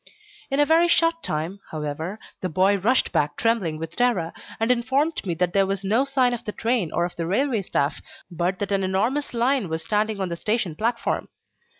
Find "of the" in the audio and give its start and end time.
6.33-6.51, 7.05-7.27